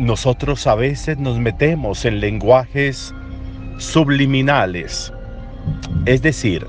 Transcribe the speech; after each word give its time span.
nosotros 0.00 0.66
a 0.66 0.74
veces 0.74 1.18
nos 1.18 1.38
metemos 1.38 2.04
en 2.06 2.20
lenguajes 2.20 3.14
subliminales, 3.76 5.12
es 6.06 6.22
decir, 6.22 6.66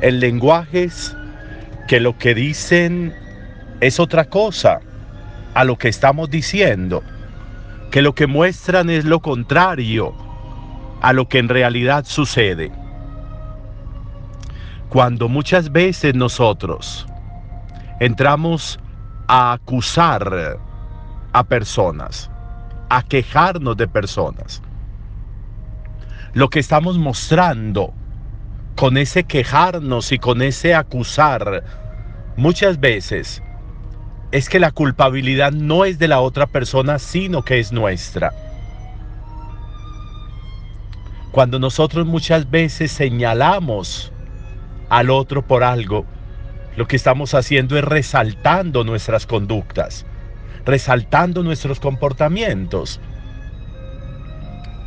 en 0.00 0.20
lenguajes 0.20 1.16
que 1.88 1.98
lo 1.98 2.16
que 2.16 2.34
dicen 2.34 3.12
es 3.80 3.98
otra 3.98 4.24
cosa 4.24 4.80
a 5.54 5.64
lo 5.64 5.76
que 5.76 5.88
estamos 5.88 6.30
diciendo, 6.30 7.02
que 7.90 8.02
lo 8.02 8.14
que 8.14 8.28
muestran 8.28 8.88
es 8.88 9.04
lo 9.04 9.20
contrario 9.20 10.14
a 11.02 11.12
lo 11.12 11.28
que 11.28 11.38
en 11.38 11.48
realidad 11.48 12.04
sucede. 12.06 12.70
Cuando 14.90 15.28
muchas 15.28 15.72
veces 15.72 16.14
nosotros 16.14 17.06
entramos 17.98 18.78
a 19.26 19.52
acusar 19.52 20.58
a 21.36 21.44
personas, 21.44 22.30
a 22.88 23.02
quejarnos 23.02 23.76
de 23.76 23.86
personas, 23.86 24.62
lo 26.32 26.48
que 26.48 26.60
estamos 26.60 26.96
mostrando 26.96 27.92
con 28.74 28.96
ese 28.96 29.24
quejarnos 29.24 30.12
y 30.12 30.18
con 30.18 30.40
ese 30.40 30.74
acusar 30.74 31.62
muchas 32.38 32.80
veces 32.80 33.42
es 34.32 34.48
que 34.48 34.58
la 34.58 34.70
culpabilidad 34.70 35.52
no 35.52 35.84
es 35.84 35.98
de 35.98 36.08
la 36.08 36.20
otra 36.20 36.46
persona, 36.46 36.98
sino 36.98 37.42
que 37.42 37.58
es 37.58 37.70
nuestra. 37.70 38.32
Cuando 41.32 41.58
nosotros 41.58 42.06
muchas 42.06 42.50
veces 42.50 42.90
señalamos 42.92 44.10
al 44.88 45.10
otro 45.10 45.46
por 45.46 45.64
algo, 45.64 46.06
lo 46.78 46.88
que 46.88 46.96
estamos 46.96 47.34
haciendo 47.34 47.76
es 47.76 47.84
resaltando 47.84 48.84
nuestras 48.84 49.26
conductas, 49.26 50.06
resaltando 50.66 51.42
nuestros 51.42 51.80
comportamientos. 51.80 53.00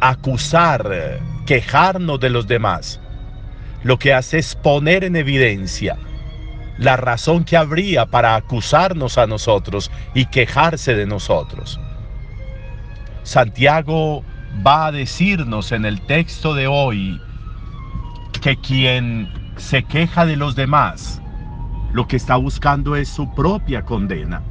Acusar, 0.02 1.20
quejarnos 1.46 2.20
de 2.20 2.30
los 2.30 2.48
demás, 2.48 3.00
lo 3.84 3.98
que 3.98 4.14
hace 4.14 4.38
es 4.38 4.56
poner 4.56 5.04
en 5.04 5.16
evidencia 5.16 5.98
la 6.78 6.96
razón 6.96 7.44
que 7.44 7.58
habría 7.58 8.06
para 8.06 8.36
acusarnos 8.36 9.18
a 9.18 9.28
nosotros 9.28 9.92
y 10.14 10.26
quejarse 10.26 10.96
de 10.96 11.06
nosotros. 11.06 11.80
Santiago 13.24 14.24
va 14.66 14.88
a 14.88 14.92
decirnos 14.92 15.72
en 15.74 15.86
el 15.86 16.00
texto 16.02 16.54
de 16.54 16.68
hoy 16.68 17.20
que 18.42 18.56
quien 18.58 19.30
se 19.58 19.84
queja 19.84 20.26
de 20.26 20.38
los 20.38 20.56
demás, 20.56 21.22
lo 21.92 22.08
que 22.08 22.16
está 22.16 22.38
buscando 22.38 22.96
es 22.96 23.10
su 23.10 23.34
propia 23.34 23.84
condena. 23.84 24.42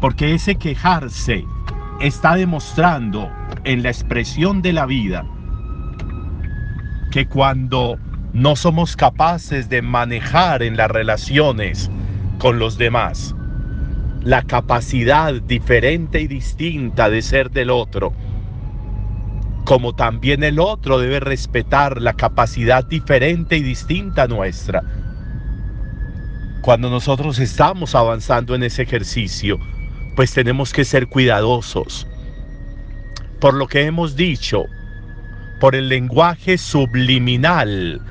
Porque 0.00 0.34
ese 0.34 0.56
quejarse 0.56 1.44
está 2.00 2.36
demostrando 2.36 3.30
en 3.64 3.82
la 3.82 3.90
expresión 3.90 4.62
de 4.62 4.72
la 4.72 4.86
vida 4.86 5.24
que 7.10 7.26
cuando 7.26 7.98
no 8.32 8.54
somos 8.54 8.96
capaces 8.96 9.68
de 9.68 9.82
manejar 9.82 10.62
en 10.62 10.76
las 10.76 10.90
relaciones 10.90 11.90
con 12.38 12.58
los 12.58 12.78
demás. 12.78 13.34
La 14.22 14.42
capacidad 14.42 15.34
diferente 15.34 16.20
y 16.20 16.26
distinta 16.28 17.10
de 17.10 17.22
ser 17.22 17.50
del 17.50 17.70
otro. 17.70 18.12
Como 19.64 19.94
también 19.94 20.44
el 20.44 20.60
otro 20.60 20.98
debe 20.98 21.20
respetar 21.20 22.00
la 22.00 22.12
capacidad 22.14 22.84
diferente 22.84 23.56
y 23.56 23.62
distinta 23.62 24.28
nuestra. 24.28 24.82
Cuando 26.60 26.90
nosotros 26.90 27.38
estamos 27.38 27.94
avanzando 27.94 28.54
en 28.54 28.62
ese 28.62 28.82
ejercicio, 28.82 29.58
pues 30.20 30.34
tenemos 30.34 30.74
que 30.74 30.84
ser 30.84 31.06
cuidadosos. 31.06 32.06
Por 33.40 33.54
lo 33.54 33.66
que 33.66 33.86
hemos 33.86 34.16
dicho, 34.16 34.66
por 35.60 35.74
el 35.74 35.88
lenguaje 35.88 36.58
subliminal 36.58 38.02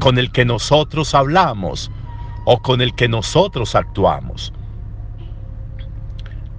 con 0.00 0.18
el 0.18 0.32
que 0.32 0.44
nosotros 0.44 1.14
hablamos 1.14 1.92
o 2.44 2.58
con 2.58 2.80
el 2.80 2.92
que 2.96 3.06
nosotros 3.06 3.76
actuamos. 3.76 4.52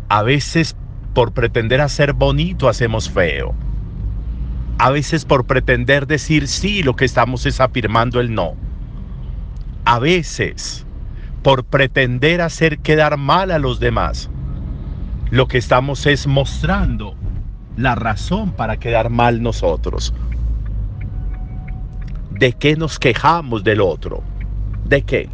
A 0.08 0.24
veces 0.24 0.78
por 1.14 1.34
pretender 1.34 1.82
hacer 1.82 2.14
bonito 2.14 2.70
hacemos 2.70 3.10
feo. 3.10 3.54
A 4.78 4.92
veces 4.92 5.26
por 5.26 5.46
pretender 5.46 6.08
decir 6.08 6.48
sí 6.48 6.84
lo 6.84 6.96
que 6.96 7.04
estamos 7.04 7.46
es 7.46 7.60
afirmando 7.60 8.22
el 8.22 8.34
no. 8.34 8.56
A 9.84 10.00
veces 10.00 10.88
por 11.44 11.66
pretender 11.66 12.40
hacer 12.40 12.80
quedar 12.80 13.18
mal 13.18 13.52
a 13.52 13.60
los 13.60 13.82
demás. 13.82 14.30
Lo 15.36 15.50
que 15.50 15.58
estamos 15.58 16.06
es 16.06 16.28
mostrando 16.28 17.14
la 17.76 17.94
razón 17.94 18.52
para 18.52 18.78
quedar 18.78 19.10
mal 19.10 19.42
nosotros. 19.42 20.14
¿De 22.32 22.54
qué 22.54 22.78
nos 22.78 22.98
quejamos 22.98 23.62
del 23.66 23.82
otro? 23.82 24.24
¿De 24.86 25.02
qué? 25.02 25.28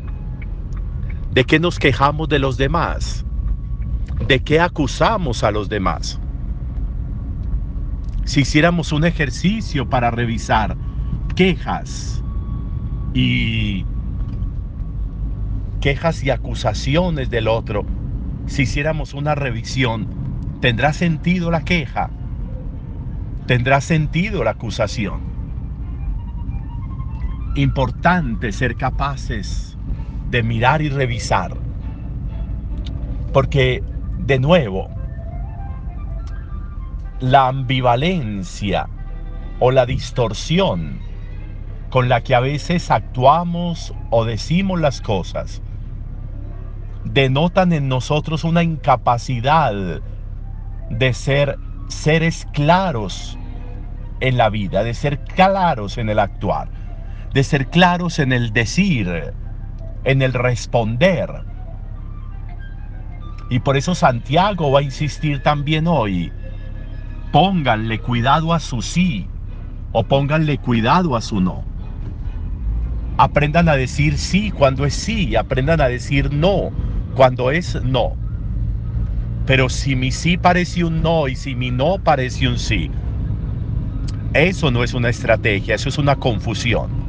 ¿De 1.31 1.43
qué 1.43 1.59
nos 1.59 1.77
quejamos 1.77 2.29
de 2.29 2.39
los 2.39 2.57
demás? 2.57 3.23
¿De 4.27 4.39
qué 4.39 4.59
acusamos 4.59 5.43
a 5.43 5.51
los 5.51 5.69
demás? 5.69 6.19
Si 8.25 8.41
hiciéramos 8.41 8.91
un 8.93 9.05
ejercicio 9.05 9.87
para 9.87 10.09
revisar 10.09 10.75
quejas 11.35 12.23
y 13.13 13.85
quejas 15.79 16.23
y 16.23 16.31
acusaciones 16.31 17.29
del 17.29 17.47
otro, 17.47 17.85
si 18.47 18.63
hiciéramos 18.63 19.13
una 19.13 19.35
revisión, 19.35 20.07
¿tendrá 20.61 20.93
sentido 20.93 21.51
la 21.51 21.61
queja? 21.61 22.09
¿Tendrá 23.47 23.81
sentido 23.81 24.43
la 24.43 24.51
acusación? 24.51 25.31
importante 27.55 28.51
ser 28.51 28.75
capaces 28.75 29.77
de 30.29 30.43
mirar 30.43 30.81
y 30.81 30.89
revisar. 30.89 31.55
Porque, 33.33 33.83
de 34.19 34.39
nuevo, 34.39 34.89
la 37.19 37.47
ambivalencia 37.47 38.87
o 39.59 39.71
la 39.71 39.85
distorsión 39.85 40.99
con 41.89 42.07
la 42.07 42.21
que 42.21 42.35
a 42.35 42.39
veces 42.39 42.89
actuamos 42.89 43.93
o 44.09 44.25
decimos 44.25 44.79
las 44.79 45.01
cosas 45.01 45.61
denotan 47.03 47.73
en 47.73 47.87
nosotros 47.87 48.43
una 48.43 48.63
incapacidad 48.63 50.01
de 50.89 51.13
ser 51.13 51.57
seres 51.87 52.47
claros 52.53 53.37
en 54.19 54.37
la 54.37 54.49
vida, 54.49 54.83
de 54.83 54.93
ser 54.93 55.19
claros 55.19 55.97
en 55.97 56.09
el 56.09 56.19
actuar 56.19 56.81
de 57.33 57.43
ser 57.43 57.67
claros 57.67 58.19
en 58.19 58.33
el 58.33 58.51
decir, 58.51 59.33
en 60.03 60.21
el 60.21 60.33
responder. 60.33 61.29
Y 63.49 63.59
por 63.59 63.77
eso 63.77 63.95
Santiago 63.95 64.71
va 64.71 64.79
a 64.79 64.83
insistir 64.83 65.41
también 65.41 65.87
hoy, 65.87 66.31
pónganle 67.31 67.99
cuidado 67.99 68.53
a 68.53 68.59
su 68.59 68.81
sí 68.81 69.27
o 69.91 70.03
pónganle 70.03 70.57
cuidado 70.57 71.15
a 71.15 71.21
su 71.21 71.41
no. 71.41 71.63
Aprendan 73.17 73.69
a 73.69 73.75
decir 73.75 74.17
sí 74.17 74.51
cuando 74.51 74.85
es 74.85 74.93
sí, 74.93 75.35
aprendan 75.35 75.81
a 75.81 75.87
decir 75.87 76.33
no 76.33 76.71
cuando 77.15 77.51
es 77.51 77.81
no. 77.83 78.15
Pero 79.45 79.69
si 79.69 79.95
mi 79.95 80.11
sí 80.11 80.37
parece 80.37 80.83
un 80.83 81.01
no 81.01 81.27
y 81.27 81.35
si 81.35 81.55
mi 81.55 81.71
no 81.71 81.97
parece 81.97 82.47
un 82.47 82.57
sí, 82.57 82.91
eso 84.33 84.71
no 84.71 84.83
es 84.83 84.93
una 84.93 85.09
estrategia, 85.09 85.75
eso 85.75 85.89
es 85.89 85.97
una 85.97 86.15
confusión 86.15 87.01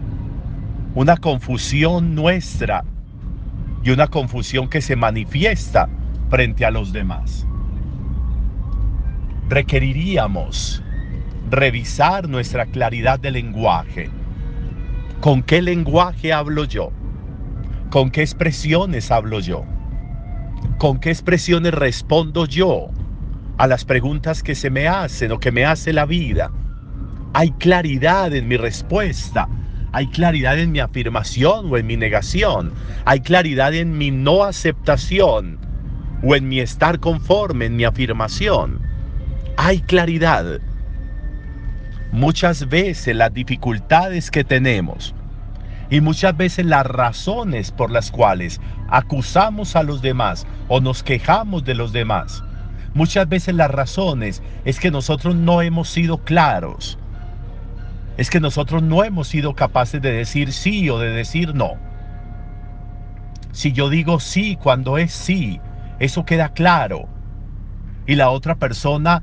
una 0.95 1.17
confusión 1.17 2.15
nuestra 2.15 2.85
y 3.83 3.91
una 3.91 4.09
confusión 4.09 4.69
que 4.69 4.83
se 4.83 4.95
manifiesta 4.95 5.89
frente 6.29 6.67
a 6.67 6.71
los 6.71 6.93
demás. 6.93 7.47
Requeriríamos 9.49 10.83
revisar 11.51 12.29
nuestra 12.29 12.67
claridad 12.67 13.19
de 13.19 13.31
lenguaje. 13.31 14.11
¿Con 15.21 15.43
qué 15.43 15.63
lenguaje 15.63 16.33
hablo 16.33 16.65
yo? 16.65 16.91
¿Con 17.91 18.11
qué 18.11 18.21
expresiones 18.21 19.11
hablo 19.11 19.41
yo? 19.41 19.65
¿Con 20.79 20.99
qué 20.99 21.11
expresiones 21.11 21.75
respondo 21.75 22.47
yo 22.47 22.91
a 23.59 23.67
las 23.67 23.85
preguntas 23.85 24.43
que 24.43 24.55
se 24.55 24.71
me 24.71 24.89
hacen 24.89 25.33
o 25.33 25.39
que 25.39 25.53
me 25.53 25.65
hace 25.65 25.93
la 25.93 26.07
vida? 26.07 26.51
¿Hay 27.35 27.53
claridad 27.53 28.35
en 28.35 28.49
mi 28.49 28.57
respuesta? 28.57 29.49
Hay 29.93 30.09
claridad 30.09 30.59
en 30.59 30.73
mi 30.73 30.81
afirmación 30.81 31.71
o 31.71 31.77
en 31.77 31.87
mi 31.87 31.97
negación. 31.97 32.73
Hay 33.05 33.21
claridad 33.21 33.75
en 33.75 33.97
mi 33.97 34.11
no 34.11 34.45
aceptación 34.45 35.59
o 36.23 36.35
en 36.35 36.49
mi 36.49 36.61
estar 36.61 36.99
conforme 36.99 37.67
en 37.67 37.77
mi 37.77 37.85
afirmación. 37.85 38.81
Hay 39.57 39.81
claridad. 39.81 40.61
Muchas 42.11 42.69
veces 42.69 43.15
las 43.15 43.33
dificultades 43.33 44.31
que 44.31 44.45
tenemos 44.45 45.15
y 45.93 46.01
muchas 46.01 46.37
veces 46.37 46.67
las 46.67 46.85
razones 46.85 47.71
por 47.71 47.93
las 47.93 48.11
cuales 48.11 48.61
acusamos 48.89 49.77
a 49.77 49.85
los 49.85 50.03
demás 50.03 50.45
o 50.67 50.81
nos 50.81 51.05
quejamos 51.05 51.65
de 51.65 51.77
los 51.77 51.93
demás 51.93 52.43
Muchas 52.95 53.27
veces 53.27 53.55
las 53.55 53.71
razones 53.71 54.43
es 54.65 54.79
que 54.79 54.91
nosotros 54.91 55.35
no 55.35 55.63
hemos 55.63 55.89
sido 55.89 56.19
claros. 56.19 56.99
Es 58.19 58.29
que 58.29 58.39
nosotros 58.39 58.83
no 58.83 59.03
hemos 59.03 59.29
sido 59.29 59.55
capaces 59.55 60.03
de 60.03 60.13
decir 60.13 60.53
sí 60.53 60.91
o 60.91 60.99
de 60.99 61.09
decir 61.09 61.55
no. 61.55 61.73
Si 63.53 63.73
yo 63.73 63.89
digo 63.89 64.21
sí 64.21 64.59
cuando 64.63 64.99
es 64.99 65.13
sí, 65.13 65.59
eso 66.01 66.27
queda 66.27 66.51
claro. 66.51 67.09
Y 68.07 68.17
la 68.17 68.29
otra 68.29 68.57
persona 68.57 69.23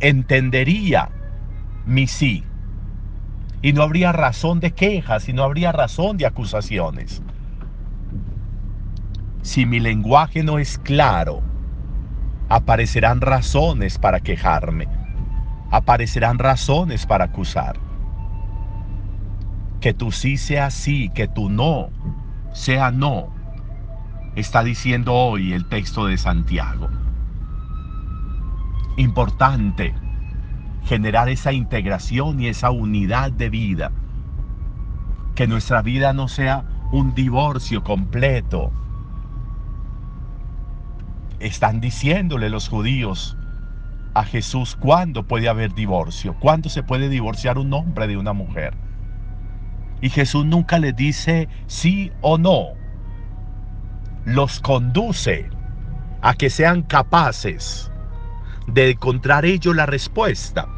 entendería 0.00 1.10
mi 1.86 2.08
sí. 2.08 2.44
Y 3.64 3.72
no 3.72 3.82
habría 3.82 4.12
razón 4.12 4.60
de 4.60 4.72
quejas 4.72 5.26
y 5.26 5.32
no 5.32 5.42
habría 5.42 5.72
razón 5.72 6.18
de 6.18 6.26
acusaciones. 6.26 7.22
Si 9.40 9.64
mi 9.64 9.80
lenguaje 9.80 10.42
no 10.42 10.58
es 10.58 10.76
claro, 10.76 11.40
aparecerán 12.50 13.22
razones 13.22 13.96
para 13.96 14.20
quejarme, 14.20 14.86
aparecerán 15.70 16.38
razones 16.38 17.06
para 17.06 17.24
acusar. 17.24 17.80
Que 19.80 19.94
tu 19.94 20.12
sí 20.12 20.36
sea 20.36 20.70
sí, 20.70 21.08
que 21.14 21.26
tu 21.26 21.48
no 21.48 21.88
sea 22.52 22.90
no, 22.90 23.30
está 24.36 24.62
diciendo 24.62 25.14
hoy 25.14 25.54
el 25.54 25.66
texto 25.70 26.04
de 26.04 26.18
Santiago. 26.18 26.90
Importante 28.98 29.94
generar 30.84 31.28
esa 31.28 31.52
integración 31.52 32.40
y 32.40 32.48
esa 32.48 32.70
unidad 32.70 33.32
de 33.32 33.50
vida. 33.50 33.92
Que 35.34 35.46
nuestra 35.46 35.82
vida 35.82 36.12
no 36.12 36.28
sea 36.28 36.64
un 36.92 37.14
divorcio 37.14 37.82
completo, 37.82 38.70
están 41.40 41.80
diciéndole 41.80 42.48
los 42.48 42.68
judíos 42.68 43.36
a 44.14 44.24
Jesús 44.24 44.76
cuándo 44.76 45.24
puede 45.24 45.48
haber 45.48 45.74
divorcio, 45.74 46.36
cuándo 46.38 46.68
se 46.68 46.82
puede 46.82 47.08
divorciar 47.08 47.58
un 47.58 47.72
hombre 47.72 48.06
de 48.06 48.16
una 48.16 48.32
mujer. 48.32 48.74
Y 50.00 50.10
Jesús 50.10 50.46
nunca 50.46 50.78
le 50.78 50.92
dice 50.92 51.48
sí 51.66 52.12
o 52.20 52.38
no. 52.38 52.68
Los 54.24 54.60
conduce 54.60 55.50
a 56.22 56.34
que 56.34 56.48
sean 56.48 56.82
capaces 56.82 57.90
de 58.66 58.90
encontrar 58.90 59.44
ellos 59.44 59.74
la 59.74 59.86
respuesta. 59.86 60.68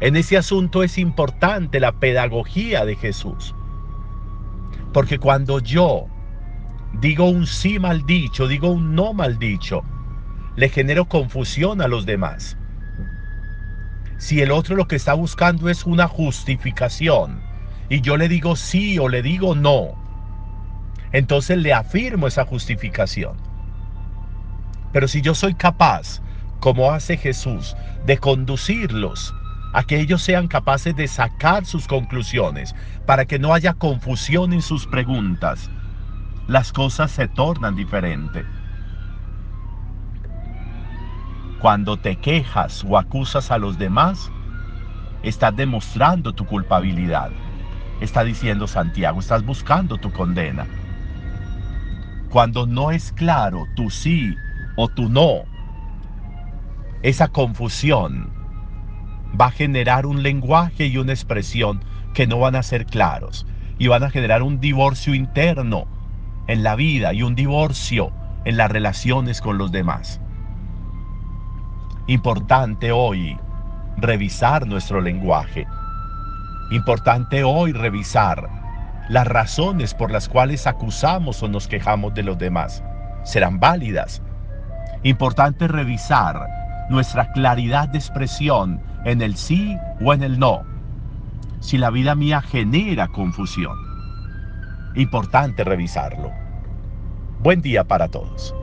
En 0.00 0.16
ese 0.16 0.36
asunto 0.36 0.82
es 0.82 0.96
importante 0.98 1.80
la 1.80 1.92
pedagogía 1.92 2.84
de 2.84 2.96
Jesús. 2.96 3.54
Porque 4.92 5.18
cuando 5.18 5.60
yo 5.60 6.06
digo 6.94 7.28
un 7.28 7.46
sí 7.46 7.78
mal 7.78 8.04
dicho, 8.06 8.48
digo 8.48 8.70
un 8.70 8.94
no 8.94 9.12
mal 9.12 9.38
dicho, 9.38 9.82
le 10.56 10.68
genero 10.68 11.04
confusión 11.04 11.80
a 11.80 11.88
los 11.88 12.06
demás. 12.06 12.56
Si 14.18 14.40
el 14.40 14.50
otro 14.50 14.76
lo 14.76 14.86
que 14.86 14.96
está 14.96 15.14
buscando 15.14 15.68
es 15.68 15.86
una 15.86 16.08
justificación 16.08 17.40
y 17.88 18.00
yo 18.00 18.16
le 18.16 18.28
digo 18.28 18.56
sí 18.56 18.98
o 18.98 19.08
le 19.08 19.22
digo 19.22 19.54
no, 19.54 19.94
entonces 21.12 21.58
le 21.58 21.72
afirmo 21.72 22.26
esa 22.26 22.44
justificación. 22.44 23.49
Pero 24.92 25.08
si 25.08 25.20
yo 25.20 25.34
soy 25.34 25.54
capaz, 25.54 26.20
como 26.60 26.92
hace 26.92 27.16
Jesús, 27.16 27.76
de 28.04 28.18
conducirlos 28.18 29.34
a 29.72 29.84
que 29.84 30.00
ellos 30.00 30.22
sean 30.22 30.48
capaces 30.48 30.96
de 30.96 31.06
sacar 31.06 31.64
sus 31.64 31.86
conclusiones, 31.86 32.74
para 33.06 33.24
que 33.24 33.38
no 33.38 33.54
haya 33.54 33.74
confusión 33.74 34.52
en 34.52 34.62
sus 34.62 34.86
preguntas, 34.86 35.70
las 36.48 36.72
cosas 36.72 37.12
se 37.12 37.28
tornan 37.28 37.76
diferentes. 37.76 38.44
Cuando 41.60 41.96
te 41.96 42.16
quejas 42.16 42.84
o 42.88 42.98
acusas 42.98 43.50
a 43.50 43.58
los 43.58 43.78
demás, 43.78 44.32
estás 45.22 45.54
demostrando 45.54 46.32
tu 46.32 46.46
culpabilidad. 46.46 47.30
Está 48.00 48.24
diciendo 48.24 48.66
Santiago, 48.66 49.20
estás 49.20 49.44
buscando 49.44 49.98
tu 49.98 50.10
condena. 50.10 50.66
Cuando 52.30 52.66
no 52.66 52.90
es 52.90 53.12
claro 53.12 53.68
tu 53.76 53.90
sí 53.90 54.36
o 54.76 54.88
tu 54.88 55.08
no, 55.08 55.44
esa 57.02 57.28
confusión 57.28 58.30
va 59.40 59.46
a 59.46 59.50
generar 59.50 60.06
un 60.06 60.22
lenguaje 60.22 60.86
y 60.86 60.98
una 60.98 61.12
expresión 61.12 61.82
que 62.14 62.26
no 62.26 62.38
van 62.38 62.56
a 62.56 62.62
ser 62.62 62.86
claros 62.86 63.46
y 63.78 63.86
van 63.86 64.02
a 64.02 64.10
generar 64.10 64.42
un 64.42 64.60
divorcio 64.60 65.14
interno 65.14 65.86
en 66.46 66.62
la 66.62 66.74
vida 66.74 67.14
y 67.14 67.22
un 67.22 67.34
divorcio 67.34 68.12
en 68.44 68.56
las 68.56 68.70
relaciones 68.70 69.40
con 69.40 69.56
los 69.56 69.72
demás. 69.72 70.20
Importante 72.06 72.92
hoy 72.92 73.38
revisar 73.96 74.66
nuestro 74.66 75.00
lenguaje. 75.00 75.66
Importante 76.70 77.44
hoy 77.44 77.72
revisar 77.72 78.48
las 79.08 79.26
razones 79.26 79.94
por 79.94 80.10
las 80.10 80.28
cuales 80.28 80.66
acusamos 80.66 81.42
o 81.42 81.48
nos 81.48 81.66
quejamos 81.66 82.14
de 82.14 82.22
los 82.22 82.38
demás. 82.38 82.82
¿Serán 83.24 83.60
válidas? 83.60 84.22
Importante 85.02 85.66
revisar 85.66 86.46
nuestra 86.90 87.32
claridad 87.32 87.88
de 87.88 87.96
expresión 87.96 88.82
en 89.06 89.22
el 89.22 89.36
sí 89.36 89.78
o 90.04 90.12
en 90.12 90.22
el 90.22 90.38
no. 90.38 90.62
Si 91.60 91.78
la 91.78 91.88
vida 91.90 92.14
mía 92.14 92.42
genera 92.42 93.08
confusión. 93.08 93.76
Importante 94.94 95.64
revisarlo. 95.64 96.30
Buen 97.38 97.62
día 97.62 97.84
para 97.84 98.08
todos. 98.08 98.54